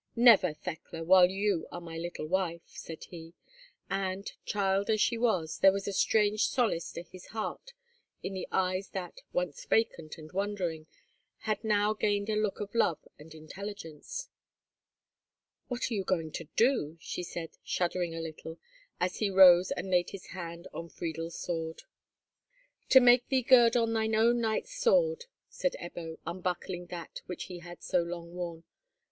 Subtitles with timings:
[0.15, 1.03] "Never, Thekla!
[1.03, 3.35] while you are my little wife," said he;
[3.87, 7.73] and, child as she was, there was strange solace to his heart
[8.23, 10.87] in the eyes that, once vacant and wondering,
[11.41, 14.27] had now gained a look of love and intelligence.
[15.67, 18.57] "What are you going to do?" she said, shuddering a little,
[18.99, 21.83] as he rose and laid his hand on Friedel's sword.
[22.89, 27.59] "To make thee gird on thine own knight's sword," said Ebbo, unbuckling that which he
[27.59, 28.63] had so long worn.